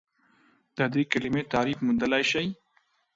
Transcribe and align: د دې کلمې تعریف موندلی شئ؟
د 0.77 0.79
دې 0.93 1.03
کلمې 1.11 1.41
تعریف 1.53 1.77
موندلی 1.85 2.23
شئ؟ 2.31 2.45